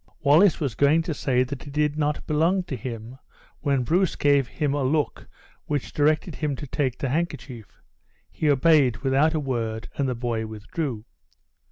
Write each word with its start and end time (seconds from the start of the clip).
Wallace 0.23 0.59
was 0.59 0.73
going 0.73 1.03
to 1.03 1.13
say 1.13 1.43
that 1.43 1.67
it 1.67 1.73
did 1.73 1.95
not 1.95 2.25
belong 2.25 2.63
to 2.63 2.75
him, 2.75 3.19
when 3.59 3.83
Bruce 3.83 4.15
gave 4.15 4.47
him 4.47 4.73
a 4.73 4.81
look 4.81 5.27
which 5.67 5.93
directed 5.93 6.33
him 6.33 6.55
to 6.55 6.65
take 6.65 6.97
the 6.97 7.09
handkerchief. 7.09 7.83
He 8.31 8.49
obeyed, 8.49 8.97
without 9.03 9.35
a 9.35 9.39
word, 9.39 9.89
and 9.97 10.09
the 10.09 10.15
boy 10.15 10.47
withdrew. 10.47 11.05